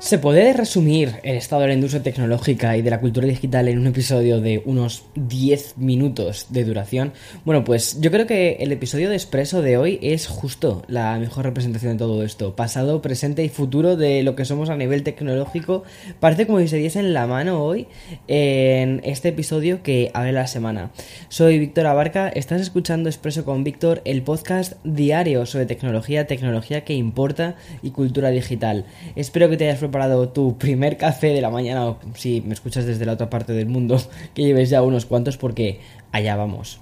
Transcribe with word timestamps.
¿Se 0.00 0.16
puede 0.16 0.52
resumir 0.52 1.16
el 1.24 1.36
estado 1.36 1.62
de 1.62 1.68
la 1.68 1.74
industria 1.74 2.04
tecnológica 2.04 2.76
y 2.76 2.82
de 2.82 2.90
la 2.90 3.00
cultura 3.00 3.26
digital 3.26 3.66
en 3.66 3.80
un 3.80 3.88
episodio 3.88 4.40
de 4.40 4.62
unos 4.64 5.02
10 5.16 5.76
minutos 5.76 6.46
de 6.50 6.62
duración? 6.62 7.12
Bueno, 7.44 7.64
pues 7.64 8.00
yo 8.00 8.12
creo 8.12 8.24
que 8.24 8.58
el 8.60 8.70
episodio 8.70 9.10
de 9.10 9.16
Expreso 9.16 9.60
de 9.60 9.76
hoy 9.76 9.98
es 10.00 10.28
justo 10.28 10.84
la 10.86 11.18
mejor 11.18 11.46
representación 11.46 11.94
de 11.94 11.98
todo 11.98 12.22
esto. 12.22 12.54
Pasado, 12.54 13.02
presente 13.02 13.42
y 13.42 13.48
futuro 13.48 13.96
de 13.96 14.22
lo 14.22 14.36
que 14.36 14.44
somos 14.44 14.70
a 14.70 14.76
nivel 14.76 15.02
tecnológico. 15.02 15.82
Parece 16.20 16.46
como 16.46 16.60
si 16.60 16.68
se 16.68 16.76
diesen 16.76 17.12
la 17.12 17.26
mano 17.26 17.64
hoy 17.64 17.88
en 18.28 19.00
este 19.02 19.30
episodio 19.30 19.82
que 19.82 20.12
abre 20.14 20.30
la 20.30 20.46
semana. 20.46 20.92
Soy 21.28 21.58
Víctor 21.58 21.86
Abarca, 21.86 22.28
estás 22.28 22.60
escuchando 22.60 23.08
Expreso 23.08 23.44
con 23.44 23.64
Víctor, 23.64 24.00
el 24.04 24.22
podcast 24.22 24.74
diario 24.84 25.44
sobre 25.44 25.66
tecnología, 25.66 26.28
tecnología 26.28 26.84
que 26.84 26.94
importa 26.94 27.56
y 27.82 27.90
cultura 27.90 28.30
digital. 28.30 28.84
Espero 29.16 29.50
que 29.50 29.56
te 29.56 29.64
hayas 29.68 29.87
preparado 29.88 30.28
tu 30.28 30.58
primer 30.58 30.96
café 30.96 31.28
de 31.28 31.40
la 31.40 31.50
mañana 31.50 31.86
o 31.86 31.98
si 32.14 32.40
me 32.42 32.54
escuchas 32.54 32.86
desde 32.86 33.06
la 33.06 33.12
otra 33.12 33.30
parte 33.30 33.52
del 33.52 33.66
mundo, 33.66 34.00
que 34.34 34.42
lleves 34.42 34.70
ya 34.70 34.82
unos 34.82 35.06
cuantos 35.06 35.36
porque 35.36 35.80
allá 36.12 36.36
vamos. 36.36 36.80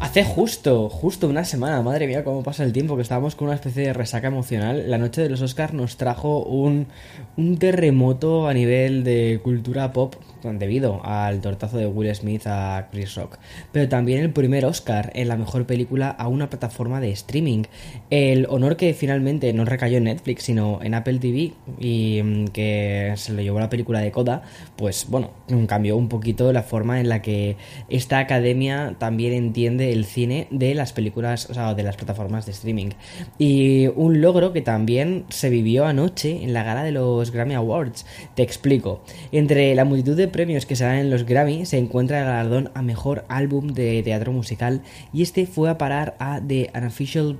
Hace 0.00 0.22
justo, 0.22 0.88
justo 0.90 1.28
una 1.28 1.44
semana, 1.44 1.82
madre 1.82 2.06
mía, 2.06 2.22
cómo 2.24 2.42
pasa 2.42 2.62
el 2.62 2.72
tiempo, 2.72 2.94
que 2.94 3.02
estábamos 3.02 3.34
con 3.34 3.48
una 3.48 3.56
especie 3.56 3.84
de 3.84 3.92
resaca 3.92 4.28
emocional. 4.28 4.90
La 4.90 4.98
noche 4.98 5.22
de 5.22 5.28
los 5.28 5.40
Oscars 5.40 5.72
nos 5.72 5.96
trajo 5.96 6.44
un, 6.44 6.86
un 7.36 7.56
terremoto 7.56 8.46
a 8.46 8.54
nivel 8.54 9.02
de 9.02 9.40
cultura 9.42 9.92
pop 9.92 10.14
debido 10.52 11.00
al 11.04 11.40
tortazo 11.40 11.78
de 11.78 11.86
Will 11.86 12.14
Smith 12.14 12.46
a 12.46 12.88
Chris 12.90 13.14
Rock. 13.14 13.38
Pero 13.72 13.88
también 13.88 14.20
el 14.20 14.30
primer 14.30 14.64
Oscar 14.64 15.10
en 15.14 15.28
la 15.28 15.36
mejor 15.36 15.66
película 15.66 16.10
a 16.10 16.28
una 16.28 16.50
plataforma 16.50 17.00
de 17.00 17.10
streaming. 17.10 17.64
El 18.10 18.46
honor 18.50 18.76
que 18.76 18.92
finalmente 18.94 19.52
no 19.52 19.64
recayó 19.64 19.98
en 19.98 20.04
Netflix, 20.04 20.44
sino 20.44 20.80
en 20.82 20.94
Apple 20.94 21.18
TV 21.18 21.52
y 21.78 22.20
mm, 22.22 22.48
que 22.48 23.14
se 23.16 23.32
lo 23.32 23.42
llevó 23.42 23.58
la 23.58 23.70
película 23.70 24.00
de 24.00 24.12
Coda, 24.12 24.42
pues 24.76 25.06
bueno, 25.08 25.30
cambió 25.66 25.96
un 25.96 26.08
poquito 26.08 26.52
la 26.52 26.62
forma 26.62 27.00
en 27.00 27.08
la 27.08 27.22
que 27.22 27.56
esta 27.88 28.18
academia 28.18 28.96
también 28.98 29.32
entiende 29.32 29.92
el 29.92 30.04
cine 30.04 30.48
de 30.50 30.74
las 30.74 30.92
películas, 30.92 31.48
o 31.50 31.54
sea, 31.54 31.74
de 31.74 31.82
las 31.82 31.96
plataformas 31.96 32.46
de 32.46 32.52
streaming. 32.52 32.90
Y 33.38 33.88
un 33.88 34.20
logro 34.20 34.52
que 34.52 34.60
también 34.60 35.24
se 35.28 35.50
vivió 35.50 35.86
anoche 35.86 36.42
en 36.42 36.52
la 36.52 36.62
gala 36.62 36.82
de 36.82 36.92
los 36.92 37.30
Grammy 37.30 37.54
Awards. 37.54 38.06
Te 38.34 38.42
explico. 38.42 39.02
Entre 39.32 39.74
la 39.74 39.84
multitud 39.84 40.16
de 40.16 40.28
premios 40.34 40.66
que 40.66 40.74
se 40.74 40.82
dan 40.82 40.96
en 40.96 41.10
los 41.10 41.26
Grammy 41.26 41.64
se 41.64 41.78
encuentra 41.78 42.18
el 42.18 42.24
galardón 42.24 42.72
a 42.74 42.82
mejor 42.82 43.24
álbum 43.28 43.68
de 43.68 44.02
teatro 44.02 44.32
musical 44.32 44.82
y 45.12 45.22
este 45.22 45.46
fue 45.46 45.70
a 45.70 45.78
parar 45.78 46.16
a 46.18 46.40
The 46.44 46.72
Unofficial 46.74 47.38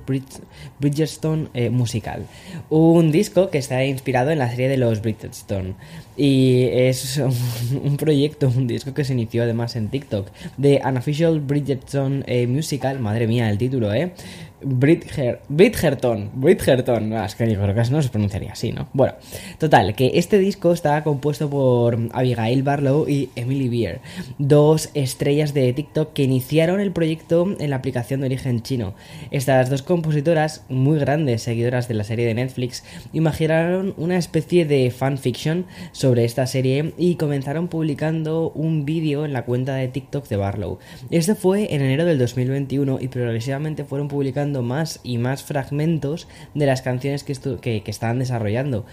Bridgestone 0.79 1.49
eh, 1.53 1.69
Musical, 1.69 2.25
un 2.69 3.11
disco 3.11 3.49
que 3.49 3.57
está 3.57 3.83
inspirado 3.83 4.31
en 4.31 4.39
la 4.39 4.49
serie 4.49 4.69
de 4.69 4.77
los 4.77 5.01
Bridgestone 5.01 5.75
y 6.15 6.69
es 6.71 7.17
un, 7.83 7.97
proyecto, 7.97 8.47
un 8.47 8.65
disco 8.65 8.93
que 8.93 9.03
se 9.03 9.11
inició 9.11 9.43
además 9.43 9.75
en 9.75 9.89
TikTok, 9.89 10.29
The 10.61 10.81
Unofficial 10.85 11.41
Bridgestone 11.41 12.23
eh, 12.27 12.47
Musical, 12.47 13.01
madre 13.01 13.27
mía 13.27 13.49
el 13.49 13.57
título, 13.57 13.93
eh 13.93 14.13
Bridger, 14.61 15.41
Bridgerton, 15.49 16.31
Bridgerton, 16.33 17.09
no, 17.09 17.23
es 17.23 17.35
que 17.35 17.45
creo 17.45 17.75
que 17.75 17.91
no 17.91 18.01
se 18.01 18.09
pronunciaría 18.09 18.53
así, 18.53 18.71
¿no? 18.71 18.87
Bueno, 18.93 19.13
total, 19.59 19.95
que 19.95 20.11
este 20.15 20.39
disco 20.39 20.71
está 20.71 21.03
compuesto 21.03 21.49
por 21.49 21.97
Abigail 22.13 22.63
Barlow 22.63 23.07
y 23.07 23.29
Emily 23.35 23.67
Beer, 23.67 23.99
dos 24.37 24.89
estrellas 24.93 25.53
de 25.53 25.73
TikTok 25.73 26.13
que 26.13 26.23
iniciaron 26.23 26.79
el 26.79 26.91
proyecto 26.91 27.55
en 27.59 27.69
la 27.69 27.75
aplicación 27.75 28.21
de 28.21 28.27
origen 28.27 28.61
chino. 28.61 28.93
Estas 29.29 29.69
dos 29.69 29.81
compositoras, 29.81 30.63
muy 30.69 30.99
grandes 30.99 31.43
seguidoras 31.43 31.87
de 31.87 31.95
la 31.95 32.03
serie 32.03 32.25
de 32.25 32.33
Netflix, 32.33 32.83
imaginaron 33.13 33.93
una 33.97 34.17
especie 34.17 34.65
de 34.65 34.89
fanfiction 34.89 35.65
sobre 35.91 36.23
esta 36.23 36.47
serie 36.47 36.93
y 36.97 37.15
comenzaron 37.15 37.67
publicando 37.67 38.51
un 38.51 38.85
vídeo 38.85 39.25
en 39.25 39.33
la 39.33 39.45
cuenta 39.45 39.75
de 39.75 39.89
TikTok 39.89 40.27
de 40.27 40.37
Barlow. 40.37 40.79
Este 41.09 41.35
fue 41.35 41.73
en 41.73 41.81
enero 41.81 42.05
del 42.05 42.17
2021 42.17 42.99
y 43.01 43.07
progresivamente 43.09 43.83
fueron 43.83 44.07
publicando 44.07 44.44
más 44.61 44.99
y 45.03 45.17
más 45.17 45.43
fragmentos 45.43 46.27
de 46.53 46.65
las 46.65 46.81
canciones 46.81 47.23
que, 47.23 47.33
que, 47.59 47.91
estaban 47.91 48.19
desarrollando. 48.19 48.85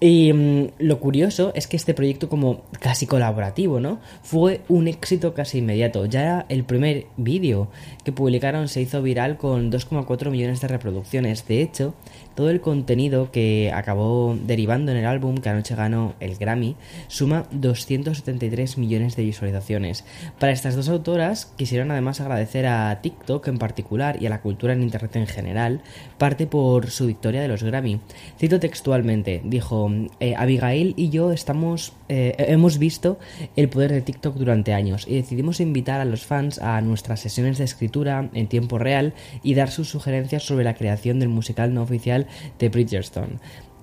Y 0.00 0.32
mm, 0.32 0.68
lo 0.78 1.00
curioso 1.00 1.52
es 1.54 1.66
que 1.66 1.76
este 1.76 1.94
proyecto 1.94 2.28
como 2.28 2.62
casi 2.80 3.06
colaborativo, 3.06 3.80
¿no? 3.80 4.00
Fue 4.22 4.62
un 4.68 4.88
éxito 4.88 5.34
casi 5.34 5.58
inmediato. 5.58 6.06
Ya 6.06 6.46
el 6.48 6.64
primer 6.64 7.06
vídeo 7.16 7.68
que 8.04 8.12
publicaron 8.12 8.68
se 8.68 8.80
hizo 8.80 9.02
viral 9.02 9.36
con 9.36 9.70
2,4 9.70 10.30
millones 10.30 10.60
de 10.60 10.68
reproducciones. 10.68 11.46
De 11.46 11.62
hecho, 11.62 11.94
todo 12.34 12.50
el 12.50 12.60
contenido 12.60 13.30
que 13.30 13.72
acabó 13.74 14.36
derivando 14.46 14.92
en 14.92 14.98
el 14.98 15.06
álbum 15.06 15.36
que 15.36 15.48
anoche 15.48 15.74
ganó 15.74 16.14
el 16.20 16.36
Grammy 16.36 16.76
suma 17.08 17.46
273 17.50 18.78
millones 18.78 19.16
de 19.16 19.24
visualizaciones. 19.24 20.04
Para 20.38 20.52
estas 20.52 20.76
dos 20.76 20.88
autoras 20.88 21.52
quisieron 21.56 21.90
además 21.90 22.20
agradecer 22.20 22.66
a 22.66 23.00
TikTok 23.02 23.48
en 23.48 23.58
particular 23.58 24.22
y 24.22 24.26
a 24.26 24.30
la 24.30 24.40
cultura 24.40 24.72
en 24.72 24.82
Internet 24.82 25.16
en 25.16 25.26
general, 25.26 25.80
parte 26.18 26.46
por 26.46 26.90
su 26.90 27.06
victoria 27.06 27.42
de 27.42 27.48
los 27.48 27.62
Grammy. 27.62 28.00
Cito 28.38 28.60
textualmente, 28.60 29.40
dijo, 29.44 29.90
eh, 30.20 30.34
Abigail 30.36 30.94
y 30.96 31.10
yo 31.10 31.32
estamos, 31.32 31.92
eh, 32.08 32.34
hemos 32.38 32.78
visto 32.78 33.18
el 33.56 33.68
poder 33.68 33.92
de 33.92 34.02
TikTok 34.02 34.36
durante 34.36 34.72
años 34.72 35.06
y 35.08 35.14
decidimos 35.16 35.60
invitar 35.60 36.00
a 36.00 36.04
los 36.04 36.24
fans 36.24 36.58
a 36.58 36.80
nuestras 36.80 37.20
sesiones 37.20 37.58
de 37.58 37.64
escritura 37.64 38.28
en 38.34 38.46
tiempo 38.48 38.78
real 38.78 39.14
y 39.42 39.54
dar 39.54 39.70
sus 39.70 39.88
sugerencias 39.88 40.42
sobre 40.44 40.64
la 40.64 40.74
creación 40.74 41.18
del 41.18 41.28
musical 41.28 41.74
no 41.74 41.82
oficial 41.82 42.19
de 42.58 42.68
Bridgerton. 42.68 43.40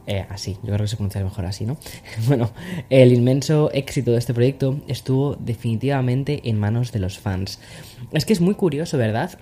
Eh, 0.08 0.26
así, 0.30 0.54
yo 0.64 0.74
creo 0.74 0.80
que 0.80 0.88
se 0.88 0.96
pronuncia 0.96 1.22
mejor 1.22 1.46
así, 1.46 1.66
¿no? 1.66 1.78
bueno, 2.28 2.52
el 2.90 3.12
inmenso 3.12 3.70
éxito 3.74 4.12
de 4.12 4.20
este 4.20 4.34
proyecto 4.34 4.80
estuvo 4.88 5.36
definitivamente 5.36 6.50
en 6.50 6.58
manos 6.58 6.94
de 6.94 7.00
los 7.00 7.20
fans. 7.20 7.60
Es 8.14 8.26
que 8.26 8.32
es 8.32 8.40
muy 8.40 8.56
curioso, 8.56 8.98
¿verdad? 8.98 9.38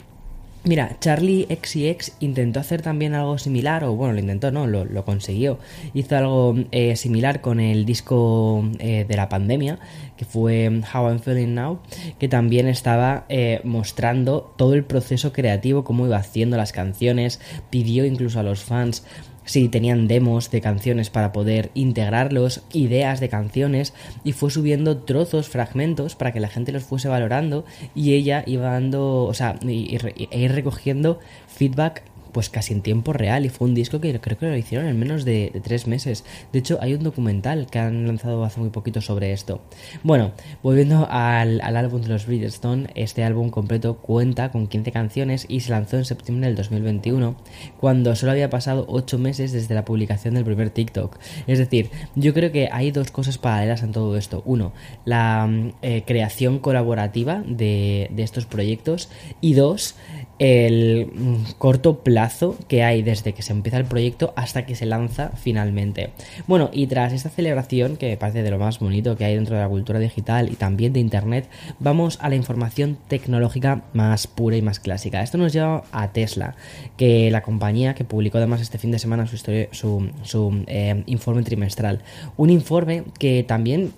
Mira, 0.66 0.98
Charlie 1.00 1.46
XCX 1.48 2.14
intentó 2.22 2.60
hacer 2.60 2.82
también 2.82 3.14
algo 3.14 3.38
similar, 3.38 3.84
o 3.84 3.96
bueno, 3.96 4.14
lo 4.14 4.20
intentó, 4.20 4.50
no, 4.50 4.66
lo, 4.66 5.06
consiguió. 5.06 5.60
Hizo 5.94 6.18
algo 6.18 6.56
eh, 6.72 6.96
similar 6.96 7.40
con 7.40 7.60
el 7.60 7.86
disco 7.86 8.68
eh, 8.80 9.06
de 9.08 9.16
la 9.16 9.30
pandemia, 9.30 9.78
que 10.18 10.26
fue 10.26 10.82
How 10.92 11.10
I'm 11.10 11.20
Feeling 11.20 11.54
Now, 11.54 11.82
que 12.18 12.28
también 12.28 12.68
estaba 12.68 13.26
eh, 13.30 13.62
mostrando 13.64 14.56
todo 14.58 14.74
el 14.74 14.84
proceso 14.84 15.32
creativo, 15.32 15.84
cómo 15.84 16.08
iba 16.08 16.18
haciendo 16.18 16.58
las 16.58 16.72
canciones, 16.72 17.40
pidió 17.70 18.04
incluso 18.04 18.40
a 18.40 18.44
los 18.44 18.64
fans 18.64 19.06
si 19.46 19.70
tenían 19.70 20.08
demos 20.08 20.52
de 20.52 20.62
canciones 20.62 21.10
para 21.10 21.32
poder 21.32 21.72
integrarlos, 21.74 22.64
ideas 22.74 23.20
de 23.20 23.30
canciones 23.30 23.94
y 24.24 24.34
fue 24.34 24.52
subiendo 24.52 24.98
trozos, 24.98 25.48
fragmentos 25.48 26.16
para 26.16 26.32
que 26.34 26.40
la 26.40 26.50
gente 26.50 26.72
los 26.72 26.84
fuese 26.84 27.08
valorando 27.08 27.66
y 27.94 28.14
ella 28.14 28.44
iba 28.46 28.72
dando, 28.72 29.24
o 29.24 29.34
sea, 29.34 29.58
e 29.66 30.40
ir 30.40 30.52
recogiendo 30.52 31.20
feedback 31.48 32.04
pues 32.36 32.50
casi 32.50 32.74
en 32.74 32.82
tiempo 32.82 33.14
real 33.14 33.46
y 33.46 33.50
fue 33.50 33.66
un 33.66 33.74
disco 33.74 34.02
que 34.02 34.20
creo 34.20 34.38
que 34.38 34.48
lo 34.48 34.58
hicieron 34.58 34.88
en 34.88 35.00
menos 35.00 35.24
de, 35.24 35.58
tres 35.64 35.88
meses. 35.88 36.26
De 36.52 36.60
hecho, 36.60 36.78
hay 36.82 36.94
un 36.94 37.02
documental 37.02 37.68
que 37.68 37.80
han 37.80 38.06
lanzado 38.06 38.44
hace 38.44 38.60
muy 38.60 38.72
poquito 38.72 39.00
sobre 39.00 39.32
esto. 39.32 39.62
Bueno, 40.04 40.34
volviendo 40.62 41.08
al, 41.10 41.62
álbum 41.62 42.02
de 42.02 42.10
los 42.10 42.26
Bridgestone, 42.26 42.90
este 42.94 43.24
álbum 43.24 43.52
completo 43.52 44.00
cuenta 44.00 44.52
con 44.52 44.68
15 44.68 44.92
canciones 44.92 45.46
y 45.48 45.62
se 45.62 45.72
lanzó 45.72 45.96
en 45.96 46.04
septiembre 46.04 46.48
del 46.48 46.58
2021, 46.58 47.38
cuando 47.80 48.14
solo 48.18 48.34
había 48.34 48.50
pasado 48.50 48.86
8 48.90 49.18
meses 49.18 49.54
desde 49.54 49.74
la 49.74 49.86
publicación 49.86 50.34
del 50.34 50.44
primer 50.44 50.72
TikTok. 50.72 51.18
Es 51.48 51.58
decir, 51.58 51.90
yo 52.16 52.34
creo 52.34 52.52
que 52.52 52.68
hay 52.70 52.92
dos 52.92 53.12
cosas 53.12 53.38
paralelas 53.38 53.82
en 53.82 53.94
todo 53.94 54.18
esto. 54.18 54.44
Uno, 54.46 54.74
la 55.06 55.50
eh, 55.82 56.04
creación 56.06 56.60
colaborativa 56.60 57.42
de, 57.48 58.10
de 58.12 58.24
estos 58.24 58.46
proyectos 58.46 59.08
y 59.40 59.54
dos, 59.54 59.96
el 60.38 61.14
mm, 61.16 61.52
corto 61.58 62.04
plazo 62.04 62.25
que 62.68 62.84
hay 62.84 63.02
desde 63.02 63.34
que 63.34 63.42
se 63.42 63.54
empieza 63.54 63.78
el 63.78 63.86
proyecto 63.86 64.34
hasta 64.36 64.66
que 64.66 64.76
se 64.76 64.86
lanza 64.86 65.32
finalmente. 65.36 66.10
Bueno, 66.48 66.70
y 66.74 66.88
tras 66.88 67.14
esta 67.14 67.30
celebración, 67.30 67.98
que 67.98 68.10
me 68.10 68.18
parece 68.18 68.44
de 68.44 68.52
lo 68.52 68.60
más 68.60 68.80
bonito 68.80 69.16
que 69.16 69.26
hay 69.26 69.36
dentro 69.36 69.56
de 69.56 69.62
la 69.62 69.70
cultura 69.70 70.00
digital 70.00 70.50
y 70.52 70.56
también 70.56 70.94
de 70.94 71.00
Internet, 71.00 71.48
vamos 71.80 72.18
a 72.22 72.30
la 72.30 72.36
información 72.36 72.98
tecnológica 73.08 73.84
más 73.94 74.28
pura 74.28 74.58
y 74.58 74.62
más 74.62 74.80
clásica. 74.80 75.22
Esto 75.22 75.38
nos 75.38 75.54
lleva 75.54 75.84
a 75.92 76.12
Tesla, 76.12 76.56
que 76.98 77.30
la 77.32 77.42
compañía 77.42 77.96
que 77.96 78.04
publicó 78.04 78.38
además 78.38 78.62
este 78.62 78.78
fin 78.78 78.92
de 78.92 79.00
semana 79.00 79.28
su, 79.28 79.38
su, 79.38 80.64
eh, 80.68 81.04
informe 81.06 81.44
trimestral. 81.44 82.02
Un 82.38 82.50
informe 82.50 83.04
que 83.20 83.44
también 83.44 83.94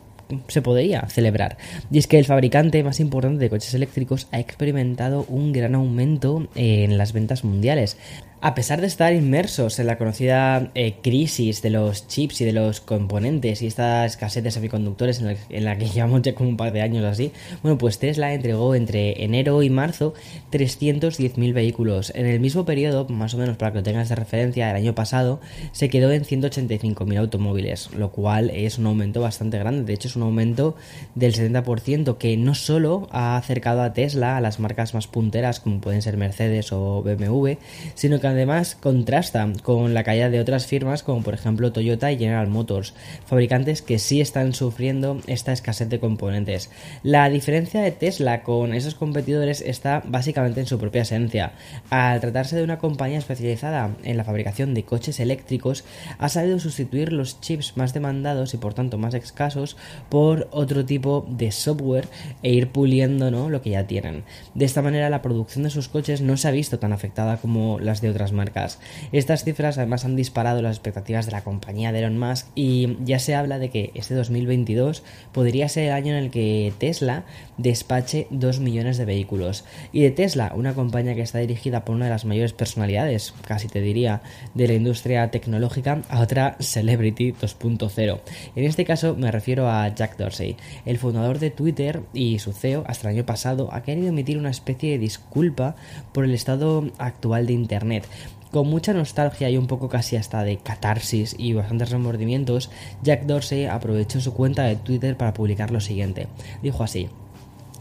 se 0.47 0.62
podría 0.62 1.07
celebrar. 1.07 1.57
Y 1.91 1.97
es 1.97 2.07
que 2.07 2.19
el 2.19 2.25
fabricante 2.25 2.83
más 2.83 3.00
importante 3.00 3.39
de 3.39 3.50
coches 3.50 3.74
eléctricos 3.74 4.27
ha 4.31 4.39
experimentado 4.39 5.25
un 5.29 5.53
gran 5.53 5.75
aumento 5.75 6.47
en 6.56 6.97
las 6.97 7.13
ventas 7.13 7.44
mundiales. 7.44 7.97
A 8.39 8.54
pesar 8.54 8.81
de 8.81 8.88
estar 8.88 9.16
inmersos 9.16 9.80
en 9.80 9.88
la 9.88 9.98
conocida 9.98 10.69
eh, 10.75 10.98
crisis 11.01 11.63
de 11.63 11.72
los 11.72 12.07
chips 12.07 12.42
y 12.42 12.45
de 12.45 12.54
los 12.54 12.81
componentes 12.81 13.63
y 13.63 13.68
esta 13.68 14.06
escasez 14.06 14.44
de 14.44 14.51
semiconductores 14.51 15.24
en 15.50 15.66
la, 15.66 15.75
que 15.80 15.86
llevamos 15.94 16.22
ya 16.22 16.36
como 16.36 16.50
un 16.50 16.56
par 16.56 16.72
de 16.72 16.84
años 16.84 17.04
así, 17.04 17.31
bueno, 17.63 17.80
pues 17.80 17.98
Tesla 17.98 18.36
entregó 18.36 18.75
entre 18.75 19.24
enero 19.24 19.63
y 19.63 19.72
marzo 19.72 20.13
310.000 20.51 21.51
vehículos. 21.51 22.12
En 22.13 22.28
el 22.28 22.39
mismo 22.39 22.63
periodo, 22.63 23.07
más 23.07 23.34
o 23.34 23.39
menos 23.39 23.57
para 23.57 23.72
que 23.72 23.80
lo 23.80 23.84
tengas 23.84 24.10
de 24.10 24.16
referencia, 24.16 24.69
el 24.69 24.75
año 24.75 24.94
pasado 24.94 25.42
se 25.72 25.89
quedó 25.89 26.12
en 26.12 26.24
185.000 26.24 27.18
automóviles, 27.18 27.89
lo 27.95 28.12
cual 28.12 28.51
es 28.51 28.78
un 28.78 28.86
aumento 28.86 29.19
bastante 29.19 29.57
grande. 29.57 29.84
De 29.84 29.94
hecho, 29.94 30.10
es 30.10 30.16
un 30.16 30.22
aumento 30.22 30.75
del 31.16 31.34
70% 31.34 32.19
que 32.19 32.38
no 32.38 32.54
solo 32.54 33.07
ha 33.10 33.36
acercado 33.36 33.81
a 33.81 33.94
Tesla 33.94 34.38
a 34.38 34.42
las 34.42 34.60
marcas 34.60 34.94
más 34.94 35.07
punteras 35.07 35.60
como 35.60 35.81
pueden 35.81 36.04
ser 36.04 36.18
Mercedes 36.18 36.72
o 36.72 37.01
BMW, 37.01 37.54
sino 37.95 38.19
que 38.19 38.26
además 38.27 38.75
contrasta 38.75 39.51
con 39.63 39.94
la 39.94 40.03
caída 40.03 40.29
de 40.29 40.39
otras 40.39 40.65
firmas 40.65 41.03
como 41.03 41.24
por 41.24 41.33
ejemplo 41.33 41.71
Toyota 41.71 42.12
y 42.12 42.18
General 42.18 42.47
Motors, 42.47 42.94
fabricantes 43.25 43.81
que 43.81 44.00
sí 44.00 44.21
están 44.21 44.53
sufriendo 44.53 45.21
esta 45.27 45.53
escasez 45.53 45.89
de 45.89 46.00
componentes. 46.00 46.69
La 47.03 47.29
diferencia 47.29 47.81
de 47.81 47.91
Tesla 47.91 48.44
con 48.44 48.74
esos 48.74 48.95
competidores 48.95 49.62
está 49.62 50.01
básicamente 50.06 50.59
en 50.59 50.68
su 50.68 50.79
propia 50.79 51.03
esencia. 51.03 51.53
Al 51.89 52.19
tratarse 52.19 52.56
de 52.56 52.63
una 52.63 52.79
compañía 52.79 53.19
especializada 53.19 53.95
en 54.03 54.18
la 54.18 54.24
fabricación 54.24 54.74
de 54.74 54.83
coches 54.83 55.19
eléctricos, 55.19 55.83
ha 56.18 56.29
sabido 56.29 56.59
sustituir 56.59 57.13
los 57.13 57.41
chips 57.41 57.77
más 57.77 57.94
demandados 57.94 58.53
y 58.53 58.57
por 58.57 58.74
tanto 58.74 58.97
más 58.97 59.13
escasos 59.13 59.77
por 60.09 60.47
otro 60.51 60.85
tipo 60.85 61.25
de 61.29 61.51
software 61.51 62.07
e 62.44 62.51
ir 62.51 62.69
puliendo 62.69 63.27
lo 63.50 63.62
que 63.62 63.71
ya 63.71 63.85
tienen. 63.85 64.24
De 64.53 64.65
esta 64.65 64.81
manera 64.81 65.09
la 65.09 65.21
producción 65.21 65.63
de 65.63 65.69
sus 65.69 65.89
coches 65.89 66.21
no 66.21 66.38
se 66.38 66.47
ha 66.47 66.51
visto 66.51 66.79
tan 66.79 66.94
afectada 66.94 67.38
como 67.38 67.79
las 67.79 68.01
de 68.01 68.09
otras 68.09 68.16
marcas. 68.33 68.79
Estas 69.11 69.43
cifras 69.43 69.77
además 69.77 70.05
han 70.05 70.15
disparado 70.15 70.61
las 70.61 70.77
expectativas 70.77 71.25
de 71.25 71.31
la 71.31 71.43
compañía 71.43 71.91
de 71.91 71.99
Elon 71.99 72.19
Musk 72.19 72.47
y 72.55 72.97
ya 73.03 73.19
se 73.19 73.35
habla 73.35 73.59
de 73.59 73.69
que 73.69 73.91
este 73.93 74.15
2022 74.15 75.03
podría 75.31 75.69
ser 75.69 75.85
el 75.85 75.93
año 75.93 76.13
en 76.13 76.23
el 76.23 76.31
que 76.31 76.73
Tesla 76.77 77.25
despache 77.57 78.27
2 78.29 78.59
millones 78.59 78.97
de 78.97 79.05
vehículos. 79.05 79.65
Y 79.91 80.01
de 80.01 80.11
Tesla, 80.11 80.51
una 80.55 80.73
compañía 80.73 81.15
que 81.15 81.21
está 81.21 81.39
dirigida 81.39 81.85
por 81.85 81.95
una 81.95 82.05
de 82.05 82.11
las 82.11 82.25
mayores 82.25 82.53
personalidades, 82.53 83.33
casi 83.45 83.67
te 83.67 83.81
diría, 83.81 84.21
de 84.53 84.67
la 84.67 84.73
industria 84.73 85.29
tecnológica, 85.31 86.01
a 86.09 86.21
otra 86.21 86.57
Celebrity 86.59 87.33
2.0. 87.33 88.19
En 88.55 88.63
este 88.63 88.85
caso 88.85 89.15
me 89.15 89.31
refiero 89.31 89.69
a 89.69 89.87
Jack 89.93 90.17
Dorsey, 90.17 90.55
el 90.85 90.97
fundador 90.97 91.39
de 91.39 91.51
Twitter 91.51 92.01
y 92.13 92.39
su 92.39 92.53
CEO 92.53 92.83
hasta 92.87 93.09
el 93.09 93.15
año 93.15 93.25
pasado 93.25 93.69
ha 93.73 93.83
querido 93.83 94.09
emitir 94.09 94.37
una 94.37 94.49
especie 94.49 94.91
de 94.91 94.97
disculpa 94.97 95.75
por 96.13 96.25
el 96.25 96.33
estado 96.33 96.89
actual 96.97 97.47
de 97.47 97.53
Internet 97.53 98.06
con 98.51 98.68
mucha 98.68 98.94
nostalgia 98.94 99.50
y 99.50 99.57
un 99.57 99.68
poco 99.68 99.89
casi 99.89 100.15
hasta 100.15 100.44
de 100.44 100.57
catarsis 100.57 101.36
y 101.38 101.54
bastantes 101.54 101.89
remordimientos, 101.89 102.69
Jack 103.04 103.24
Dorsey 103.25 103.65
aprovechó 103.65 104.21
su 104.21 104.33
cuenta 104.33 104.63
de 104.63 104.75
Twitter 104.75 105.18
para 105.18 105.33
publicar 105.33 105.71
lo 105.71 105.81
siguiente. 105.81 106.27
Dijo 106.62 106.83
así, 106.83 107.09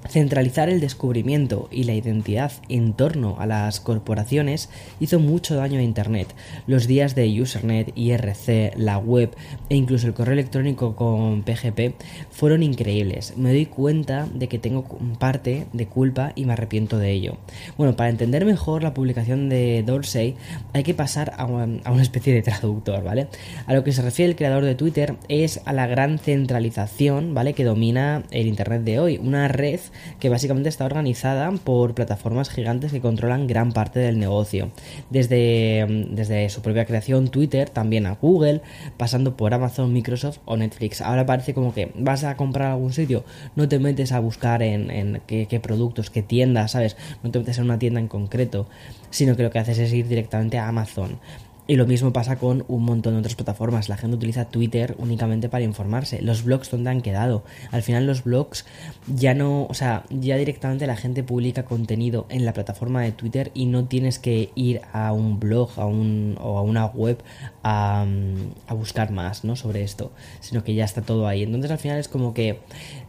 Centralizar 0.09 0.69
el 0.69 0.81
descubrimiento 0.81 1.69
y 1.71 1.85
la 1.85 1.95
identidad 1.95 2.53
en 2.69 2.93
torno 2.93 3.37
a 3.39 3.47
las 3.47 3.81
corporaciones 3.81 4.69
hizo 5.01 5.21
mucho 5.21 5.57
daño 5.57 5.79
a 5.79 5.83
Internet. 5.83 6.35
Los 6.67 6.87
días 6.87 7.15
de 7.15 7.41
Usernet, 7.41 7.93
IRC, 7.95 8.75
la 8.77 8.99
web 8.99 9.31
e 9.69 9.77
incluso 9.77 10.07
el 10.07 10.15
correo 10.15 10.35
electrónico 10.35 10.97
con 10.97 11.43
PGP 11.43 11.95
fueron 12.31 12.63
increíbles. 12.63 13.37
Me 13.37 13.51
doy 13.51 13.67
cuenta 13.67 14.29
de 14.33 14.49
que 14.49 14.59
tengo 14.59 14.85
parte 15.19 15.67
de 15.73 15.87
culpa 15.87 16.33
y 16.35 16.45
me 16.45 16.53
arrepiento 16.53 16.99
de 16.99 17.13
ello. 17.13 17.37
Bueno, 17.77 17.97
para 17.97 18.11
entender 18.11 18.45
mejor 18.45 18.83
la 18.83 18.95
publicación 18.95 19.49
de 19.49 19.83
Dorsey 19.85 20.37
hay 20.73 20.83
que 20.83 20.95
pasar 20.95 21.35
a 21.37 21.45
una, 21.47 22.03
especie 22.03 22.35
de 22.35 22.43
traductor, 22.43 23.03
¿vale? 23.03 23.29
A 23.67 23.75
lo 23.75 23.85
que 23.85 23.93
se 23.93 24.03
refiere 24.03 24.31
el 24.31 24.37
creador 24.37 24.65
de 24.65 24.75
Twitter 24.75 25.17
es 25.29 25.61
a 25.65 25.73
la 25.73 25.87
gran 25.87 26.19
centralización, 26.19 27.35
¿vale? 27.35 27.55
Que 27.55 27.65
domina 27.65 28.23
el 28.31 28.47
Internet 28.47 28.83
de 28.83 28.99
hoy. 28.99 29.19
Una 29.19 29.49
red 29.49 29.81
que 30.21 30.29
básicamente 30.29 30.69
está 30.69 30.85
organizada 30.85 31.51
por 31.53 31.95
plataformas 31.95 32.51
gigantes 32.51 32.93
que 32.93 33.01
controlan 33.01 33.47
gran 33.47 33.73
parte 33.73 34.01
del 34.01 34.19
negocio. 34.19 34.71
Desde, 35.11 35.87
mm, 35.87 36.15
desde 36.15 36.49
su 36.49 36.63
propia 36.63 36.85
creación, 36.85 37.29
Twitter, 37.29 37.71
también 37.71 38.07
a 38.07 38.15
Google, 38.15 38.63
pasando 38.97 39.37
por 39.37 39.55
Amazon, 39.55 39.93
Microsoft 39.93 40.39
o 40.45 40.57
Netflix. 40.57 41.01
Ahora 41.01 41.27
parece 41.27 41.55
como 41.55 41.75
que 41.75 41.93
vas 41.97 42.25
a 42.25 42.37
comprar 42.37 42.73
algún 42.73 42.93
sitio, 42.93 43.25
no 43.55 43.69
te 43.69 43.79
metes 43.79 44.13
a 44.13 44.21
buscar 44.21 44.63
en, 44.63 45.21
qué, 45.27 45.47
qué 45.47 45.61
productos, 45.61 46.11
qué 46.11 46.23
tiendas, 46.23 46.73
¿sabes? 46.73 46.97
No 47.23 47.31
te 47.31 47.39
metes 47.39 47.59
en 47.59 47.65
una 47.65 47.79
tienda 47.79 48.01
en 48.01 48.09
concreto, 48.09 48.69
sino 49.11 49.37
que 49.37 49.43
lo 49.43 49.51
que 49.51 49.59
haces 49.59 49.79
es 49.79 49.93
ir 49.93 50.09
directamente 50.09 50.59
a 50.59 50.69
Amazon. 50.69 51.19
Y 51.69 51.75
lo 51.75 51.87
mismo 51.87 52.13
pasa 52.13 52.37
con 52.37 52.65
un 52.69 52.85
montón 52.85 53.15
de 53.15 53.19
otras 53.19 53.35
plataformas. 53.35 53.89
La 53.89 53.97
gente 53.97 54.17
utiliza 54.17 54.49
Twitter 54.49 54.95
únicamente 54.99 55.49
para 55.49 55.65
informarse. 55.65 56.23
Los 56.23 56.45
blogs 56.45 56.71
donde 56.71 56.91
han 56.91 57.01
quedado. 57.01 57.43
Al 57.73 57.83
final 57.83 58.07
los 58.07 58.23
blogs 58.23 58.65
ya 59.09 59.35
no, 59.35 59.67
o 59.67 59.75
sea, 59.75 60.05
ya 60.11 60.37
directamente 60.37 60.87
la 60.87 60.97
gente 60.97 61.25
publica 61.25 61.65
contenido 61.65 62.27
en 62.29 62.45
la 62.45 62.53
plataforma 62.53 63.03
de 63.03 63.11
Twitter 63.11 63.51
y 63.53 63.67
no 63.67 63.87
tienes 63.87 64.21
que 64.21 64.51
ir 64.55 64.81
a 64.93 65.13
un 65.13 65.41
blog 65.41 65.71
a 65.77 65.87
un, 65.87 66.39
o 66.41 66.57
a 66.57 66.63
una 66.63 66.87
web 66.87 67.19
a, 67.65 68.07
a 68.69 68.75
buscar 68.75 69.11
más, 69.11 69.43
¿no? 69.43 69.57
Sobre 69.57 69.83
esto, 69.83 70.13
sino 70.41 70.63
que 70.63 70.75
ya 70.75 70.85
está 70.85 71.03
todo 71.03 71.27
ahí. 71.27 71.43
Entonces 71.43 71.71
al 71.73 71.79
final 71.79 71.99
es 71.99 72.07
como 72.07 72.33
que 72.33 72.61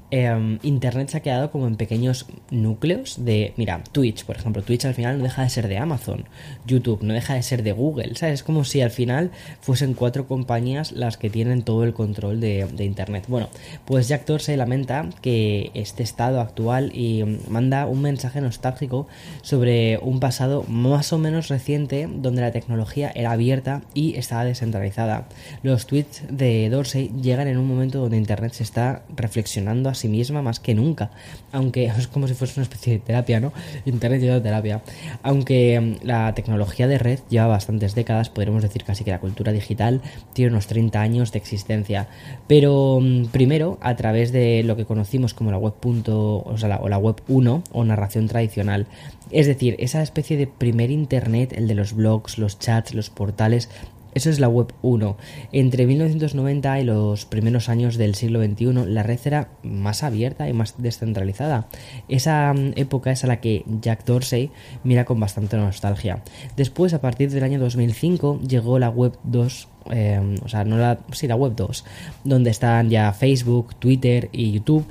Em, 0.09 0.59
Internet 0.63 1.09
se 1.09 1.18
ha 1.18 1.21
quedado 1.21 1.51
como 1.51 1.68
en 1.68 1.75
pequeños 1.75 2.27
núcleos 2.50 3.25
de, 3.25 3.54
mira, 3.57 3.83
Twitch, 3.92 4.24
por 4.24 4.38
ejemplo, 4.38 4.63
Twitch 4.63 4.86
al 4.86 4.94
final 4.94 5.18
no 5.18 5.24
deja 5.25 5.44
de 5.44 5.50
ser 5.50 5.68
de 5.68 5.77
Amazon, 5.77 6.24
YouTube 6.65 7.04
no 7.04 7.13
deja 7.13 7.33
de 7.33 7.44
ser 7.44 7.62
de 7.62 7.74
Google, 7.74 8.15
¿sabes? 8.15 8.36
Es 8.36 8.44
como 8.44 8.63
si 8.63 8.80
al 8.80 8.92
final 8.92 9.31
fuesen 9.59 9.94
cuatro 9.94 10.25
compañías 10.25 10.94
las 10.94 11.18
que 11.18 11.30
tienen 11.30 11.63
todo 11.63 11.83
el 11.83 11.94
control 11.94 12.39
de, 12.39 12.68
Internet. 12.80 13.25
Bueno, 13.27 13.50
pues 13.83 14.07
Jack 14.07 14.25
Dorsey 14.25 14.56
lamenta 14.56 15.09
que 15.21 15.71
este 15.74 16.04
estado 16.04 16.39
actual 16.39 16.92
y 16.95 17.42
manda 17.50 17.86
un 17.86 18.01
mensaje 18.01 18.39
nostálgico 18.39 19.07
sobre 19.42 19.98
un 19.98 20.21
pasado 20.21 20.63
más 20.69 21.12
o 21.12 21.18
menos 21.18 21.50
reciente 21.50 22.07
donde 22.10 22.41
la 22.41 22.51
tecnología 22.51 23.12
era 23.13 23.32
abierta 23.32 23.82
y 23.93 24.15
estaba 24.15 24.46
descentralizada. 24.46 25.27
Los 25.63 25.86
tweets 25.86 26.24
de 26.29 26.70
Dorsey 26.70 27.12
llegan 27.22 27.50
en 27.50 27.58
un 27.58 27.67
momento 27.67 28.00
donde 28.00 28.17
Internet 28.17 28.53
se 28.53 28.63
está 28.63 29.03
reflexionando 29.13 29.89
sí 29.98 30.08
misma 30.08 30.42
más 30.42 30.60
que 30.60 30.74
nunca. 30.74 31.12
Aunque 31.51 31.86
es 31.98 32.08
como 32.08 32.27
si 32.27 32.34
fuese 32.34 32.60
una 32.60 32.63
especie 32.63 32.94
de 32.94 33.00
terapia, 33.00 33.39
¿no? 33.39 33.54
Internet 33.86 34.22
lleva 34.22 34.42
terapia. 34.42 34.82
Aunque 35.24 35.80
mm, 35.80 36.06
la 36.06 36.34
tecnología 36.34 36.88
de 36.88 36.98
red 36.98 37.20
lleva 37.30 37.48
bastantes 37.48 37.96
décadas, 37.96 38.30
podríamos 38.30 38.63
decir 38.63 38.84
casi 38.84 39.04
que 39.04 39.12
la 39.12 39.20
cultura 39.20 39.51
digital 39.51 40.01
tiene 40.34 40.51
unos 40.51 40.68
30 40.68 41.01
años 41.01 41.32
de 41.32 41.39
existencia. 41.39 42.08
Pero 42.48 43.00
mm, 43.01 43.25
primero, 43.27 43.77
a 43.82 43.96
través 43.96 44.32
de 44.32 44.63
lo 44.63 44.75
que 44.75 44.86
conocimos 44.86 45.34
como 45.34 45.51
la 45.51 45.58
web. 45.58 45.74
o, 45.84 46.58
sea, 46.58 46.80
o 46.82 46.89
la 46.89 46.98
web 46.98 47.22
1 47.27 47.63
o 47.72 47.84
narración 47.84 48.27
tradicional. 48.27 48.88
Es 49.32 49.48
decir, 49.48 49.75
esa 49.80 50.01
especie 50.01 50.38
de 50.38 50.48
primer 50.48 50.92
internet, 50.92 51.54
el 51.56 51.68
de 51.68 51.75
los 51.75 51.94
blogs, 51.94 52.38
los 52.38 52.60
chats, 52.60 52.94
los 52.94 53.10
portales, 53.10 53.70
eso 54.14 54.30
es 54.30 54.40
la 54.40 54.50
Web 54.50 54.74
1. 54.82 55.18
Entre 55.52 55.86
1990 55.86 56.80
y 56.80 56.84
los 56.84 57.26
primeros 57.26 57.70
años 57.70 57.98
del 57.98 58.16
siglo 58.16 58.44
XXI, 58.44 58.86
la 58.88 59.04
red 59.04 59.20
era 59.26 59.50
más 59.64 60.04
abierta 60.04 60.50
y 60.50 60.54
más 60.54 60.76
descentralizada. 60.78 61.68
Esa 62.10 62.54
mm, 62.54 62.74
época 62.76 63.12
es 63.12 63.24
a 63.24 63.28
la 63.28 63.40
que 63.40 63.64
Jack 63.82 64.06
Dorsey 64.06 64.52
mira 64.84 65.06
con 65.06 65.20
bastante 65.20 65.58
nostalgia. 65.58 66.24
Después, 66.56 66.94
a 66.94 67.02
partir 67.02 67.32
del 67.32 67.44
año 67.44 67.60
2005, 67.60 68.42
llegó 68.48 68.80
la 68.80 68.90
Web 68.90 69.18
2 69.24 69.68
eh, 69.92 70.38
o 70.44 70.50
sea, 70.50 70.66
no 70.66 70.78
la, 70.78 71.00
sí, 71.12 71.28
la 71.28 71.36
web 71.36 71.54
2, 71.56 71.86
donde 72.26 72.50
están 72.50 72.90
ya 72.90 73.14
Facebook, 73.14 73.76
Twitter 73.76 74.30
y 74.34 74.52
YouTube 74.52 74.86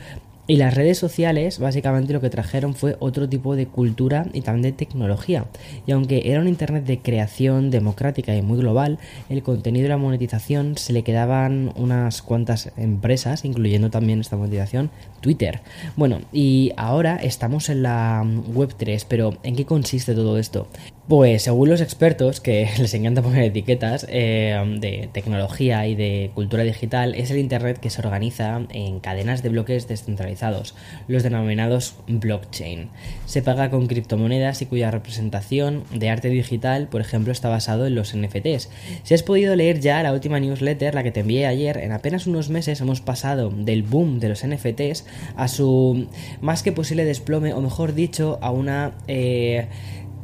Y 0.49 0.57
las 0.57 0.75
redes 0.75 0.99
sociales 0.99 1.59
básicamente 1.59 2.13
lo 2.13 2.21
que 2.21 2.31
trajeron 2.31 2.75
fue 2.75 2.97
otro 3.01 3.29
tipo 3.29 3.57
de 3.57 3.67
cultura 3.67 4.27
y 4.33 4.43
también 4.43 4.63
de 4.63 4.73
tecnología. 4.73 5.47
Y 5.87 5.93
aunque 5.93 6.23
era 6.31 6.41
un 6.41 6.49
Internet 6.49 6.85
de 6.85 7.01
creación 7.01 7.71
democrática 7.71 8.35
y 8.35 8.43
muy 8.43 8.59
global, 8.59 8.99
el 9.29 9.43
contenido 9.43 9.87
y 9.87 9.89
la 9.89 9.97
monetización 9.97 10.79
se 10.79 10.93
le 10.93 11.03
quedaban 11.03 11.73
unas 11.77 12.23
cuantas 12.23 12.71
empresas, 12.77 13.45
incluyendo 13.45 13.91
también 13.91 14.21
esta 14.21 14.37
monetización, 14.37 14.91
Twitter. 15.21 15.61
Bueno, 15.97 16.21
y 16.33 16.73
ahora 16.77 17.17
estamos 17.17 17.69
en 17.69 17.83
la 17.83 18.25
Web 18.55 18.75
3, 18.77 19.05
pero 19.07 19.37
¿en 19.43 19.57
qué 19.57 19.65
consiste 19.65 20.15
todo 20.15 20.39
esto? 20.39 20.69
Pues 21.09 21.43
según 21.43 21.69
los 21.69 21.81
expertos, 21.81 22.41
que 22.41 22.69
les 22.79 22.93
encanta 22.95 23.23
poner 23.23 23.45
etiquetas 23.45 24.07
eh, 24.09 24.61
de 24.81 25.09
tecnología 25.13 25.87
y 25.87 25.95
de 25.95 26.33
cultura 26.35 26.65
digital, 26.65 27.15
es 27.15 27.31
el 27.31 27.39
Internet 27.39 27.79
que 27.79 27.91
se 27.91 28.01
organiza 28.01 28.63
en 28.71 28.99
cadenas 28.99 29.45
de 29.45 29.51
bloques 29.51 29.87
descentralizados, 29.87 30.75
los 31.07 31.23
denominados 31.23 31.95
blockchain. 32.09 32.89
Se 33.25 33.41
paga 33.41 33.71
con 33.71 33.87
criptomonedas 33.87 34.63
y 34.63 34.67
cuya 34.67 34.91
representación 34.91 35.85
de 35.95 36.11
arte 36.11 36.29
digital, 36.29 36.89
por 36.89 37.03
ejemplo, 37.03 37.31
está 37.31 37.49
basado 37.49 37.87
en 37.87 37.95
los 37.95 38.17
NFTs. 38.17 38.69
Si 39.05 39.15
has 39.15 39.23
podido 39.23 39.55
leer 39.55 39.79
ya 39.79 40.03
la 40.03 40.13
última 40.13 40.41
newsletter, 40.41 40.97
la 40.97 41.05
que 41.05 41.13
te 41.13 41.21
envié 41.21 41.47
ayer, 41.47 41.77
en 41.77 41.93
apenas 41.93 42.27
unos 42.27 42.51
meses 42.51 42.81
hemos 42.81 43.01
pasado 43.01 43.51
del 43.51 43.85
boom 43.85 44.19
de 44.19 44.31
los 44.31 44.45
NFTs 44.45 45.05
a 45.37 45.47
su 45.47 46.09
más 46.41 46.65
que 46.65 46.73
posible 46.73 47.05
desplome, 47.05 47.55
o 47.55 47.61
mejor 47.61 47.95
dicho, 47.95 48.41
a 48.43 48.51
una... 48.51 48.95
Eh, 49.07 49.69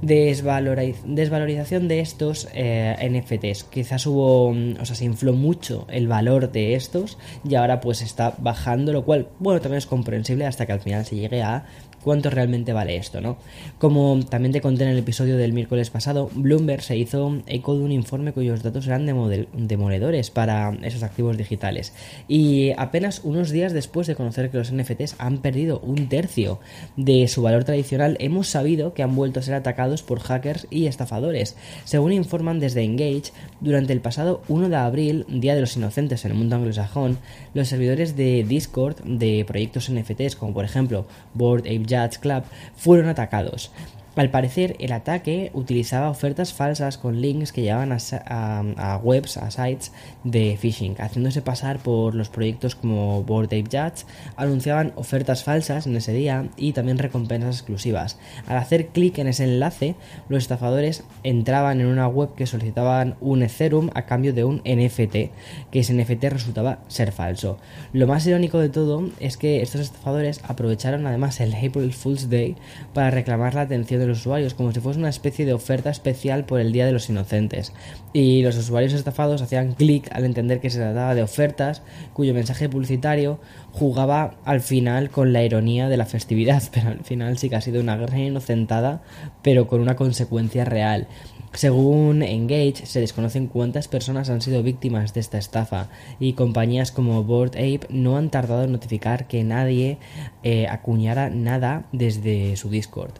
desvalorización 0.02 1.88
de 1.88 2.00
estos 2.00 2.48
eh, 2.52 2.96
NFTs. 3.08 3.64
Quizás 3.64 4.06
hubo, 4.06 4.52
mm, 4.52 4.80
o 4.80 4.84
sea, 4.84 4.96
se 4.96 5.04
infló 5.04 5.32
mucho 5.32 5.86
el 5.88 6.08
valor 6.08 6.50
de 6.50 6.74
estos 6.74 7.18
y 7.48 7.54
ahora 7.54 7.80
pues 7.80 8.02
está 8.02 8.34
bajando, 8.38 8.92
lo 8.92 9.04
cual, 9.04 9.28
bueno, 9.38 9.60
también 9.60 9.78
es 9.78 9.86
comprensible 9.86 10.44
hasta 10.44 10.66
que 10.66 10.72
al 10.72 10.80
final 10.80 11.06
se 11.06 11.16
llegue 11.16 11.42
a 11.42 11.64
cuánto 12.02 12.30
realmente 12.30 12.72
vale 12.72 12.96
esto, 12.96 13.20
¿no? 13.20 13.36
Como 13.78 14.20
también 14.28 14.52
te 14.52 14.60
conté 14.60 14.84
en 14.84 14.90
el 14.90 14.98
episodio 14.98 15.36
del 15.36 15.52
miércoles 15.52 15.90
pasado, 15.90 16.30
Bloomberg 16.34 16.82
se 16.82 16.96
hizo 16.96 17.42
eco 17.46 17.74
de 17.74 17.82
un 17.82 17.92
informe 17.92 18.32
cuyos 18.32 18.62
datos 18.62 18.86
eran 18.86 19.06
demoledores 19.06 20.30
para 20.30 20.76
esos 20.82 21.02
activos 21.02 21.36
digitales. 21.36 21.92
Y 22.28 22.72
apenas 22.76 23.20
unos 23.24 23.50
días 23.50 23.72
después 23.72 24.06
de 24.06 24.16
conocer 24.16 24.50
que 24.50 24.58
los 24.58 24.72
NFTs 24.72 25.16
han 25.18 25.38
perdido 25.38 25.80
un 25.80 26.08
tercio 26.08 26.58
de 26.96 27.28
su 27.28 27.42
valor 27.42 27.64
tradicional, 27.64 28.16
hemos 28.20 28.48
sabido 28.48 28.94
que 28.94 29.02
han 29.02 29.14
vuelto 29.14 29.40
a 29.40 29.42
ser 29.42 29.54
atacados 29.54 30.02
por 30.02 30.20
hackers 30.20 30.66
y 30.70 30.86
estafadores. 30.86 31.56
Según 31.84 32.12
informan 32.12 32.60
desde 32.60 32.82
Engage, 32.82 33.32
durante 33.60 33.92
el 33.92 34.00
pasado 34.00 34.42
1 34.48 34.68
de 34.68 34.76
abril, 34.76 35.24
Día 35.28 35.54
de 35.54 35.60
los 35.60 35.76
Inocentes 35.76 36.24
en 36.24 36.32
el 36.32 36.36
mundo 36.36 36.56
anglosajón, 36.56 37.18
los 37.54 37.68
servidores 37.68 38.16
de 38.16 38.44
Discord 38.44 38.96
de 39.04 39.44
proyectos 39.46 39.90
NFTs 39.90 40.36
como 40.36 40.54
por 40.54 40.64
ejemplo 40.64 41.06
Board 41.34 41.60
Ape 41.60 41.84
Jazz 41.92 42.18
Club 42.18 42.44
fueron 42.76 43.10
atacados. 43.10 43.70
Al 44.14 44.30
parecer, 44.30 44.76
el 44.78 44.92
ataque 44.92 45.50
utilizaba 45.54 46.10
ofertas 46.10 46.52
falsas 46.52 46.98
con 46.98 47.22
links 47.22 47.50
que 47.50 47.62
llevaban 47.62 47.96
a, 48.26 49.00
webs, 49.02 49.38
a 49.38 49.50
sites 49.50 49.90
de 50.22 50.58
phishing, 50.60 50.96
haciéndose 50.98 51.40
pasar 51.40 51.78
por 51.78 52.14
los 52.14 52.28
proyectos 52.28 52.74
como 52.74 53.22
Board 53.22 53.46
Ape 53.46 53.64
Judge, 53.72 54.04
anunciaban 54.36 54.92
ofertas 54.96 55.44
falsas 55.44 55.86
en 55.86 55.96
ese 55.96 56.12
día 56.12 56.50
y 56.58 56.74
también 56.74 56.98
recompensas 56.98 57.56
exclusivas. 57.56 58.18
Al 58.46 58.58
hacer 58.58 58.88
clic 58.88 59.16
en 59.16 59.28
ese 59.28 59.44
enlace, 59.44 59.94
los 60.28 60.42
estafadores 60.42 61.04
entraban 61.22 61.80
en 61.80 61.86
una 61.86 62.06
web 62.06 62.34
que 62.34 62.46
solicitaban 62.46 63.16
un 63.22 63.42
Ethereum 63.42 63.88
a 63.94 64.02
cambio 64.02 64.34
de 64.34 64.44
un 64.44 64.58
NFT, 64.58 65.30
que 65.70 65.80
ese 65.80 65.94
NFT 65.94 66.24
resultaba 66.24 66.80
ser 66.88 67.12
falso. 67.12 67.56
Lo 67.94 68.06
más 68.06 68.26
irónico 68.26 68.58
de 68.58 68.68
todo 68.68 69.08
es 69.20 69.38
que 69.38 69.62
estos 69.62 69.80
estafadores 69.80 70.42
aprovecharon 70.44 71.06
además 71.06 71.40
el 71.40 71.54
April 71.54 71.94
Fool's 71.94 72.28
Day 72.28 72.56
para 72.92 73.10
reclamar 73.10 73.54
la 73.54 73.62
atención 73.62 74.01
de 74.02 74.08
los 74.08 74.20
usuarios, 74.20 74.54
como 74.54 74.72
si 74.72 74.80
fuese 74.80 74.98
una 74.98 75.08
especie 75.08 75.46
de 75.46 75.52
oferta 75.52 75.90
especial 75.90 76.44
por 76.44 76.60
el 76.60 76.72
Día 76.72 76.86
de 76.86 76.92
los 76.92 77.08
Inocentes. 77.08 77.72
Y 78.12 78.42
los 78.42 78.56
usuarios 78.56 78.92
estafados 78.92 79.42
hacían 79.42 79.72
clic 79.72 80.08
al 80.12 80.24
entender 80.24 80.60
que 80.60 80.70
se 80.70 80.78
trataba 80.78 81.14
de 81.14 81.22
ofertas 81.22 81.82
cuyo 82.12 82.34
mensaje 82.34 82.68
publicitario 82.68 83.40
jugaba 83.70 84.34
al 84.44 84.60
final 84.60 85.10
con 85.10 85.32
la 85.32 85.42
ironía 85.42 85.88
de 85.88 85.96
la 85.96 86.06
festividad, 86.06 86.62
pero 86.72 86.90
al 86.90 87.04
final 87.04 87.38
sí 87.38 87.48
que 87.48 87.56
ha 87.56 87.60
sido 87.60 87.80
una 87.80 87.96
gran 87.96 88.18
inocentada, 88.18 89.02
pero 89.42 89.66
con 89.66 89.80
una 89.80 89.96
consecuencia 89.96 90.64
real. 90.64 91.08
Según 91.54 92.22
Engage, 92.22 92.86
se 92.86 93.00
desconocen 93.00 93.46
cuántas 93.46 93.86
personas 93.86 94.30
han 94.30 94.40
sido 94.40 94.62
víctimas 94.62 95.12
de 95.12 95.20
esta 95.20 95.36
estafa 95.36 95.88
y 96.18 96.32
compañías 96.32 96.92
como 96.92 97.24
Board 97.24 97.50
Ape 97.56 97.86
no 97.90 98.16
han 98.16 98.30
tardado 98.30 98.64
en 98.64 98.72
notificar 98.72 99.26
que 99.26 99.44
nadie 99.44 99.98
eh, 100.42 100.66
acuñara 100.66 101.28
nada 101.28 101.84
desde 101.92 102.56
su 102.56 102.70
Discord. 102.70 103.12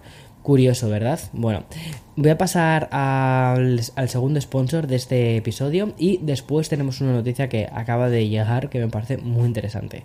Curioso, 0.43 0.89
¿verdad? 0.89 1.21
Bueno, 1.33 1.65
voy 2.17 2.31
a 2.31 2.39
pasar 2.39 2.89
al, 2.91 3.81
segundo 4.09 4.41
sponsor 4.41 4.89
de 4.89 4.97
este 4.97 5.37
episodio 5.37 5.95
y 5.97 6.19
después 6.23 6.69
tenemos 6.69 7.01
una 7.01 7.13
noticia 7.13 7.49
que 7.49 7.69
acaba 7.73 8.09
de 8.09 8.29
llegar 8.29 8.69
que 8.69 8.81
me 8.81 8.89
parece 8.89 9.19
muy 9.19 9.47
interesante. 9.47 10.05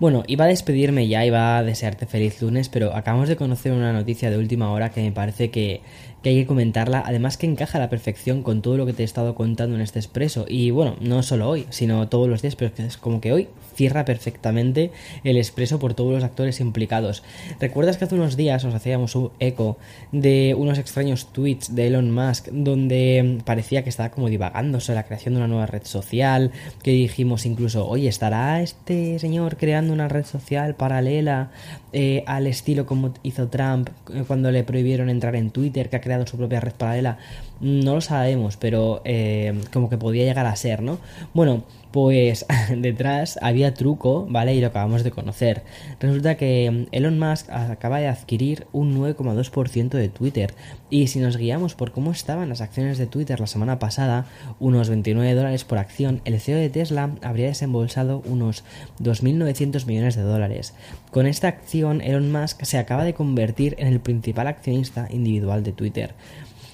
Bueno, 0.00 0.22
iba 0.26 0.46
a 0.46 0.48
despedirme 0.48 1.08
ya, 1.08 1.26
iba 1.26 1.58
a 1.58 1.62
desearte 1.62 2.06
feliz 2.06 2.40
lunes, 2.40 2.70
pero 2.70 2.96
acabamos 2.96 3.28
de 3.28 3.36
conocer 3.36 3.72
una 3.72 3.92
noticia 3.92 4.30
de 4.30 4.38
última 4.38 4.72
hora 4.72 4.88
que 4.88 5.02
me 5.02 5.12
parece 5.12 5.50
que 5.50 5.82
que 6.22 6.30
hay 6.30 6.40
que 6.40 6.46
comentarla, 6.46 7.02
además 7.04 7.36
que 7.36 7.46
encaja 7.46 7.78
a 7.78 7.80
la 7.80 7.88
perfección 7.88 8.42
con 8.42 8.60
todo 8.60 8.76
lo 8.76 8.84
que 8.84 8.92
te 8.92 9.02
he 9.02 9.04
estado 9.04 9.34
contando 9.34 9.76
en 9.76 9.82
este 9.82 9.98
expreso. 9.98 10.44
Y 10.48 10.70
bueno, 10.70 10.96
no 11.00 11.22
solo 11.22 11.48
hoy, 11.48 11.66
sino 11.70 12.08
todos 12.08 12.28
los 12.28 12.42
días, 12.42 12.56
pero 12.56 12.72
es 12.76 12.96
como 12.98 13.20
que 13.20 13.32
hoy 13.32 13.48
cierra 13.74 14.04
perfectamente 14.04 14.90
el 15.24 15.38
expreso 15.38 15.78
por 15.78 15.94
todos 15.94 16.12
los 16.12 16.24
actores 16.24 16.60
implicados. 16.60 17.22
¿Recuerdas 17.58 17.96
que 17.96 18.04
hace 18.04 18.14
unos 18.14 18.36
días 18.36 18.64
nos 18.64 18.74
hacíamos 18.74 19.14
un 19.14 19.30
eco 19.38 19.78
de 20.12 20.54
unos 20.58 20.78
extraños 20.78 21.32
tweets 21.32 21.74
de 21.74 21.86
Elon 21.86 22.10
Musk 22.10 22.48
donde 22.48 23.38
parecía 23.44 23.82
que 23.82 23.90
estaba 23.90 24.10
como 24.10 24.28
divagando 24.28 24.80
sobre 24.80 24.96
la 24.96 25.04
creación 25.04 25.34
de 25.34 25.38
una 25.38 25.48
nueva 25.48 25.66
red 25.66 25.84
social? 25.84 26.50
Que 26.82 26.90
dijimos 26.90 27.46
incluso, 27.46 27.88
oye, 27.88 28.08
¿estará 28.08 28.60
este 28.60 29.18
señor 29.18 29.56
creando 29.56 29.89
una 29.90 30.08
red 30.08 30.24
social 30.24 30.74
paralela 30.74 31.50
eh, 31.92 32.22
al 32.26 32.46
estilo 32.46 32.86
como 32.86 33.12
hizo 33.22 33.48
Trump 33.48 33.88
eh, 34.14 34.24
cuando 34.26 34.50
le 34.50 34.62
prohibieron 34.62 35.10
entrar 35.10 35.34
en 35.36 35.50
Twitter, 35.50 35.88
que 35.88 35.96
ha 35.96 36.00
creado 36.00 36.26
su 36.26 36.36
propia 36.36 36.60
red 36.60 36.72
paralela, 36.72 37.18
no 37.60 37.94
lo 37.94 38.00
sabemos, 38.00 38.56
pero 38.56 39.02
eh, 39.04 39.58
como 39.72 39.90
que 39.90 39.98
podía 39.98 40.24
llegar 40.24 40.46
a 40.46 40.56
ser, 40.56 40.82
¿no? 40.82 40.98
Bueno, 41.34 41.64
pues 41.90 42.46
detrás 42.76 43.38
había 43.42 43.74
truco, 43.74 44.26
¿vale? 44.30 44.54
Y 44.54 44.60
lo 44.60 44.68
acabamos 44.68 45.04
de 45.04 45.10
conocer. 45.10 45.62
Resulta 45.98 46.36
que 46.36 46.70
mm, 46.70 46.94
Elon 46.94 47.18
Musk 47.18 47.50
acaba 47.50 47.98
de 47.98 48.08
adquirir 48.08 48.66
un 48.72 48.96
9,2% 48.98 49.90
de 49.90 50.08
Twitter. 50.08 50.54
Y 50.88 51.08
si 51.08 51.18
nos 51.18 51.36
guiamos 51.36 51.74
por 51.74 51.92
cómo 51.92 52.12
estaban 52.12 52.48
las 52.48 52.60
acciones 52.60 52.98
de 52.98 53.06
Twitter 53.06 53.40
la 53.40 53.46
semana 53.46 53.78
pasada, 53.78 54.26
unos 54.58 54.88
29 54.88 55.34
dólares 55.34 55.64
por 55.64 55.78
acción, 55.78 56.22
el 56.24 56.40
CEO 56.40 56.58
de 56.58 56.70
Tesla 56.70 57.10
habría 57.22 57.46
desembolsado 57.46 58.22
unos 58.24 58.64
2.900 59.00 59.86
millones 59.86 60.16
de 60.16 60.22
dólares. 60.22 60.74
Con 61.10 61.26
esta 61.26 61.48
acción, 61.48 61.79
Elon 61.80 62.32
Musk 62.32 62.62
se 62.64 62.78
acaba 62.78 63.04
de 63.04 63.14
convertir 63.14 63.74
en 63.78 63.88
el 63.88 64.00
principal 64.00 64.46
accionista 64.46 65.08
individual 65.10 65.62
de 65.62 65.72
Twitter. 65.72 66.14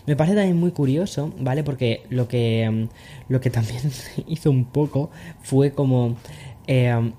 Me 0.07 0.15
parece 0.15 0.37
también 0.37 0.57
muy 0.57 0.71
curioso, 0.71 1.33
¿vale? 1.39 1.65
Porque 1.65 2.05
lo 2.11 2.29
que, 2.29 2.69
mm, 2.71 3.33
lo 3.33 3.41
que 3.41 3.51
también 3.51 3.81
hizo 4.27 4.51
un 4.51 4.65
poco 4.65 5.11
fue 5.43 5.73
como 5.73 6.17
eh, 6.67 7.13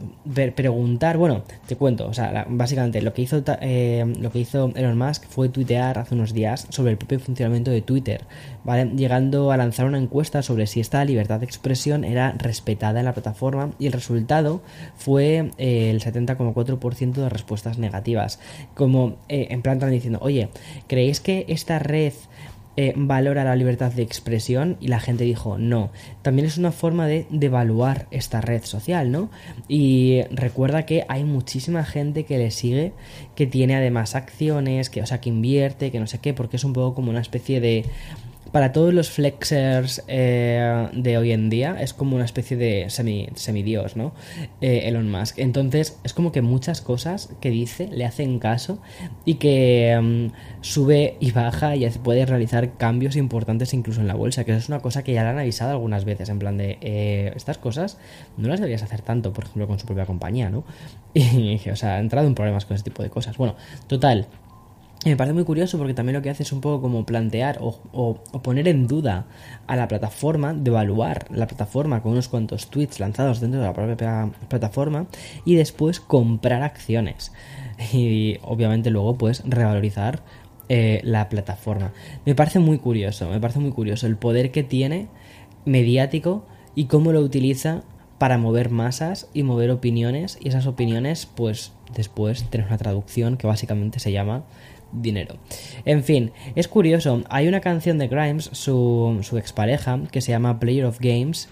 preguntar, 0.56 1.18
bueno, 1.18 1.44
te 1.68 1.76
cuento, 1.76 2.08
o 2.08 2.14
sea, 2.14 2.46
básicamente 2.50 3.02
lo 3.02 3.14
que 3.14 3.22
hizo 3.22 3.42
eh, 3.62 4.06
lo 4.20 4.32
que 4.32 4.40
hizo 4.40 4.72
Elon 4.76 4.98
Musk 4.98 5.26
fue 5.28 5.50
tuitear 5.50 6.00
hace 6.00 6.16
unos 6.16 6.34
días 6.34 6.68
sobre 6.70 6.92
el 6.92 6.98
propio 6.98 7.20
funcionamiento 7.20 7.72
de 7.72 7.82
Twitter, 7.82 8.26
¿vale? 8.64 8.92
Llegando 8.96 9.52
a 9.52 9.58
lanzar 9.58 9.86
una 9.86 9.98
encuesta 9.98 10.42
sobre 10.42 10.68
si 10.68 10.80
esta 10.80 11.04
libertad 11.06 11.40
de 11.40 11.46
expresión 11.46 12.04
era 12.04 12.34
respetada 12.34 13.00
en 13.00 13.06
la 13.06 13.14
plataforma 13.14 13.72
y 13.80 13.88
el 13.88 13.94
resultado 13.94 14.62
fue 14.98 15.52
eh, 15.58 15.90
el 15.90 16.02
70,4% 16.02 17.14
de 17.14 17.30
respuestas 17.30 17.78
negativas, 17.78 18.40
como 18.74 19.16
en 19.30 19.62
plan 19.62 19.78
están 19.78 19.92
diciendo, 19.92 20.20
oye, 20.22 20.50
¿creéis 20.88 21.20
que 21.20 21.46
esta 21.48 21.80
red 21.80 22.14
eh, 22.80 22.94
valora 22.96 23.44
la 23.44 23.56
libertad 23.56 23.92
de 23.92 24.04
expresión 24.04 24.78
y 24.80 24.88
la 24.88 25.00
gente 25.00 25.24
dijo 25.24 25.58
no. 25.58 25.90
También 26.22 26.48
es 26.48 26.60
una 26.60 26.72
forma 26.72 27.08
de 27.08 27.26
devaluar 27.32 28.08
esta 28.12 28.40
red 28.40 28.64
social, 28.64 29.12
¿no? 29.12 29.32
Y 29.68 30.22
recuerda 30.30 30.86
que 30.86 31.04
hay 31.10 31.24
muchísima 31.24 31.84
gente 31.84 32.24
que 32.24 32.38
le 32.38 32.52
sigue, 32.52 32.94
que 33.36 33.48
tiene 33.48 33.76
además 33.76 34.14
acciones, 34.14 34.92
que, 34.92 35.02
o 35.02 35.08
sea, 35.08 35.20
que 35.20 35.30
invierte, 35.30 35.92
que 35.92 36.00
no 36.00 36.06
sé 36.06 36.20
qué, 36.20 36.36
porque 36.36 36.58
es 36.58 36.64
un 36.64 36.74
poco 36.74 36.94
como 36.94 37.10
una 37.10 37.22
especie 37.22 37.60
de 37.60 37.84
para 38.52 38.72
todos 38.72 38.94
los 38.94 39.10
flexers 39.10 40.04
eh, 40.08 40.90
de 40.94 41.18
hoy 41.18 41.32
en 41.32 41.50
día 41.50 41.78
es 41.80 41.94
como 41.94 42.16
una 42.16 42.26
especie 42.26 42.58
de 42.58 42.90
semi, 42.90 43.30
semidios, 43.36 43.96
¿no? 43.96 44.14
Eh, 44.62 44.82
Elon 44.86 45.10
Musk. 45.10 45.40
Entonces 45.40 46.00
es 46.04 46.14
como 46.14 46.32
que 46.32 46.42
muchas 46.42 46.82
cosas 46.82 47.30
que 47.42 47.50
dice 47.50 47.88
le 47.92 48.06
hacen 48.06 48.40
caso 48.40 48.80
y 49.26 49.36
que 49.36 49.98
mm, 50.02 50.62
sube 50.62 51.18
y 51.20 51.32
baja 51.32 51.76
y 51.76 51.88
puede 51.90 52.26
realizar 52.26 52.78
cambios 52.78 53.16
importantes 53.16 53.74
incluso 53.74 54.02
en 54.02 54.08
la 54.08 54.16
bolsa, 54.16 54.44
que 54.44 54.56
es 54.56 54.68
una 54.68 54.80
cosa 54.80 55.04
que 55.04 55.14
ya 55.14 55.24
le 55.24 55.30
han 55.30 55.40
avisado 55.40 55.72
algunas 55.72 56.06
veces, 56.06 56.30
en 56.30 56.40
plan 56.40 56.58
de 56.58 56.78
eh, 56.82 57.34
estas 57.36 57.58
cosas 57.58 57.98
no 58.38 58.48
las 58.48 58.60
deberías 58.60 58.84
hacer 58.84 59.02
tanto, 59.02 59.34
por 59.34 59.46
ejemplo, 59.46 59.68
con 59.68 59.80
su 59.80 59.86
propia 59.86 60.06
compañía, 60.06 60.50
¿no? 60.50 60.64
Y, 61.14 61.70
o 61.70 61.76
sea, 61.76 61.96
ha 61.96 62.00
entrado 62.00 62.28
en 62.28 62.36
problemas 62.36 62.66
con 62.66 62.76
ese 62.76 62.84
tipo 62.84 63.04
de 63.04 63.10
cosas. 63.10 63.38
Bueno, 63.38 63.56
total, 63.88 64.28
me 65.10 65.18
parece 65.18 65.34
muy 65.34 65.44
curioso 65.44 65.78
porque 65.78 65.94
también 65.94 66.16
lo 66.16 66.22
que 66.22 66.30
hace 66.30 66.44
es 66.44 66.52
un 66.52 66.62
poco 66.62 66.82
como 66.82 67.06
plantear 67.06 67.60
o, 67.62 68.24
poner 68.42 68.68
en 68.68 68.88
duda 68.88 69.26
a 69.68 69.76
la 69.76 69.88
plataforma, 69.88 70.54
devaluar 70.54 71.28
la 71.32 71.48
plataforma 71.48 72.02
con 72.02 72.14
unos 72.14 72.28
cuantos 72.28 72.70
tweets 72.70 73.00
lanzados 73.00 73.40
dentro 73.40 73.60
de 73.60 73.68
la 73.68 73.74
propia 73.74 74.32
plataforma 74.48 75.08
y 75.46 75.56
después 75.56 76.00
comprar 76.00 76.64
acciones. 76.64 77.32
Y 77.94 78.40
obviamente 78.42 78.90
luego 78.90 79.18
pues 79.18 79.44
revalorizar 79.46 80.24
eh, 80.70 81.00
la 81.04 81.30
plataforma. 81.30 81.94
Me 82.26 82.36
parece 82.36 82.60
muy 82.60 82.80
curioso, 82.80 83.30
me 83.30 83.40
parece 83.40 83.60
muy 83.60 83.72
curioso 83.72 84.08
el 84.08 84.18
poder 84.18 84.52
que 84.52 84.64
tiene 84.64 85.08
mediático 85.66 86.46
y 86.76 86.86
cómo 86.86 87.12
lo 87.12 87.22
utiliza 87.22 87.84
para 88.18 88.38
mover 88.38 88.70
masas 88.70 89.30
y 89.34 89.44
mover 89.44 89.70
opiniones 89.70 90.38
y 90.42 90.50
esas 90.50 90.66
opiniones 90.66 91.26
pues 91.26 91.72
después 91.94 92.44
tener 92.50 92.68
una 92.68 92.78
traducción 92.78 93.38
que 93.38 93.48
básicamente 93.48 94.00
se 94.00 94.12
llama 94.12 94.44
dinero. 94.92 95.38
En 95.86 96.04
fin, 96.04 96.32
es 96.56 96.68
curioso, 96.68 97.24
hay 97.30 97.48
una 97.48 97.62
canción 97.62 97.98
de 97.98 98.08
Grimes, 98.08 98.50
su, 98.54 99.20
su 99.22 99.38
expareja, 99.38 100.00
que 100.12 100.22
se 100.22 100.32
llama 100.32 100.60
Player 100.60 100.86
of 100.86 101.00
Games, 101.00 101.50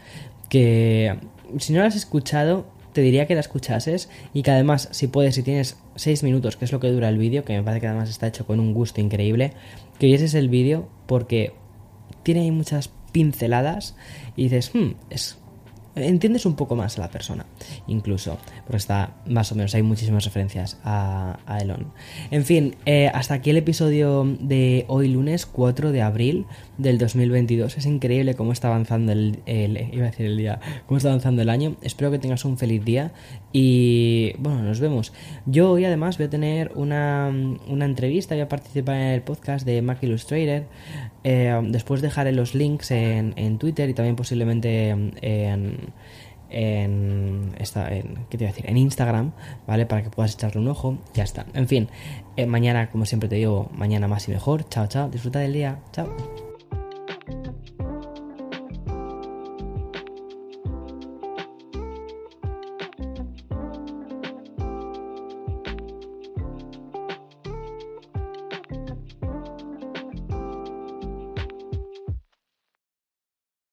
que 0.50 1.18
si 1.60 1.74
no 1.74 1.82
la 1.82 1.88
has 1.88 1.96
escuchado, 1.96 2.66
te 2.94 3.02
diría 3.02 3.28
que 3.28 3.36
la 3.36 3.42
escuchases 3.42 4.10
y 4.34 4.42
que 4.42 4.52
además, 4.52 4.88
si 4.92 5.08
puedes, 5.08 5.36
si 5.36 5.44
tienes 5.44 5.78
6 5.96 6.24
minutos, 6.24 6.56
que 6.56 6.66
es 6.66 6.72
lo 6.72 6.80
que 6.80 6.90
dura 6.90 7.10
el 7.10 7.18
vídeo, 7.18 7.44
que 7.44 7.54
me 7.54 7.64
parece 7.64 7.82
que 7.82 7.88
además 7.88 8.10
está 8.10 8.28
hecho 8.28 8.46
con 8.46 8.60
un 8.60 8.74
gusto 8.74 9.02
increíble, 9.02 9.54
que 10.00 10.08
vieses 10.08 10.34
el 10.34 10.50
vídeo 10.50 10.88
porque 11.06 11.54
tiene 12.24 12.42
ahí 12.42 12.52
muchas 12.52 12.90
pinceladas 13.12 13.96
y 14.36 14.44
dices, 14.44 14.72
hmm, 14.74 14.92
es 15.10 15.38
entiendes 15.96 16.46
un 16.46 16.56
poco 16.56 16.76
más 16.76 16.98
a 16.98 17.02
la 17.02 17.10
persona, 17.10 17.45
incluso, 17.88 18.38
porque 18.66 18.78
está 18.78 19.16
más 19.28 19.52
o 19.52 19.56
menos, 19.56 19.76
hay 19.76 19.84
muchísimas 19.84 20.26
referencias 20.26 20.78
a, 20.84 21.38
Elon. 21.62 21.88
En 22.32 22.46
fin, 22.46 22.76
eh, 22.86 23.10
hasta 23.14 23.36
aquí 23.36 23.50
el 23.50 23.58
episodio 23.58 24.26
de 24.40 24.86
hoy 24.88 25.08
lunes 25.08 25.46
4 25.46 25.92
de 25.92 26.02
abril 26.02 26.46
del 26.78 26.98
2022. 26.98 27.78
Es 27.78 27.86
increíble 27.86 28.36
cómo 28.36 28.52
está 28.52 28.68
avanzando 28.68 29.12
el, 29.12 29.40
iba 29.46 30.06
a 30.06 30.10
decir 30.10 30.26
el 30.26 30.38
día, 30.38 30.60
cómo 30.86 30.98
está 30.98 31.10
avanzando 31.10 31.42
el 31.42 31.50
año. 31.50 31.76
Espero 31.82 32.12
que 32.12 32.20
tengas 32.20 32.46
un 32.46 32.58
feliz 32.58 32.84
día 32.84 33.12
y 33.54 34.34
bueno, 34.40 34.62
nos 34.64 34.80
vemos. 34.80 35.14
Yo 35.46 35.72
hoy 35.72 35.86
además 35.86 36.18
voy 36.18 36.28
a 36.28 36.30
tener 36.30 36.72
una, 36.76 37.32
una 37.68 37.86
entrevista, 37.86 38.36
voy 38.36 38.42
a 38.42 38.50
participar 38.50 38.96
en 38.96 39.08
el 39.08 39.22
podcast 39.22 39.66
de 39.66 39.82
Mac 39.82 40.04
Illustrator. 40.04 40.64
Eh, 41.24 41.60
después 41.70 42.02
dejaré 42.02 42.32
los 42.32 42.54
links 42.54 42.92
en, 42.92 43.34
en 43.38 43.58
Twitter 43.58 43.90
y 43.90 43.94
también 43.94 44.16
posiblemente 44.16 44.90
en 44.90 45.78
en, 46.50 47.56
esta, 47.60 47.94
en, 47.94 48.26
¿qué 48.30 48.38
te 48.38 48.44
iba 48.44 48.50
a 48.50 48.54
decir? 48.54 48.70
en 48.70 48.78
Instagram, 48.78 49.32
¿vale? 49.68 49.86
Para 49.86 50.04
que 50.04 50.10
puedas 50.10 50.34
echarle 50.34 50.62
un 50.62 50.68
ojo. 50.68 50.98
Ya 51.14 51.24
está. 51.24 51.46
En 51.54 51.68
fin, 51.68 51.90
eh, 52.36 52.46
mañana, 52.46 52.90
como 52.90 53.06
siempre 53.06 53.30
te 53.30 53.36
digo, 53.36 53.70
mañana 53.74 54.08
más 54.08 54.28
y 54.28 54.32
mejor. 54.32 54.68
Chao, 54.70 54.88
chao. 54.88 55.10
Disfruta 55.10 55.40
del 55.40 55.54
día. 55.54 55.80
Chao. 55.92 56.45